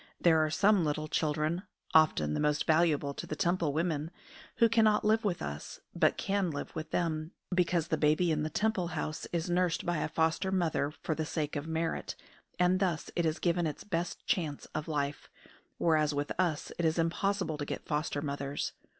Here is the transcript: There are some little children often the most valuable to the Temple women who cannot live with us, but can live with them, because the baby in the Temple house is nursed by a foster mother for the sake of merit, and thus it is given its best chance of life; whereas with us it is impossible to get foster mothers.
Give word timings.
There 0.19 0.43
are 0.43 0.49
some 0.49 0.83
little 0.83 1.07
children 1.07 1.61
often 1.93 2.33
the 2.33 2.39
most 2.39 2.65
valuable 2.65 3.13
to 3.13 3.27
the 3.27 3.35
Temple 3.35 3.71
women 3.71 4.09
who 4.55 4.67
cannot 4.67 5.05
live 5.05 5.23
with 5.23 5.43
us, 5.43 5.79
but 5.93 6.17
can 6.17 6.49
live 6.49 6.75
with 6.75 6.89
them, 6.89 7.33
because 7.53 7.89
the 7.89 7.99
baby 7.99 8.31
in 8.31 8.41
the 8.41 8.49
Temple 8.49 8.87
house 8.97 9.27
is 9.31 9.47
nursed 9.47 9.85
by 9.85 9.97
a 9.99 10.09
foster 10.09 10.51
mother 10.51 10.89
for 11.03 11.13
the 11.13 11.23
sake 11.23 11.55
of 11.55 11.67
merit, 11.67 12.15
and 12.57 12.79
thus 12.79 13.11
it 13.15 13.27
is 13.27 13.37
given 13.37 13.67
its 13.67 13.83
best 13.83 14.25
chance 14.25 14.65
of 14.73 14.87
life; 14.87 15.29
whereas 15.77 16.15
with 16.15 16.31
us 16.39 16.71
it 16.79 16.85
is 16.85 16.97
impossible 16.97 17.59
to 17.59 17.63
get 17.65 17.85
foster 17.85 18.23
mothers. 18.23 18.73